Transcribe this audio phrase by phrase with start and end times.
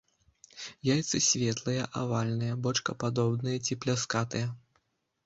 [0.93, 4.49] Яйцы светлыя, авальныя, бочкападобныя ці пляскатыя.